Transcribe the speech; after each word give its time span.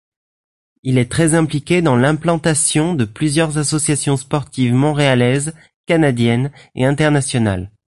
Il 0.81 0.97
est 0.97 1.11
très 1.11 1.35
impliqué 1.35 1.83
dans 1.83 1.95
l'implantation 1.95 2.95
de 2.95 3.05
plusieurs 3.05 3.59
associations 3.59 4.17
sportives 4.17 4.73
montréalaises, 4.73 5.53
canadiennes 5.85 6.51
et 6.73 6.85
internationales. 6.85 7.69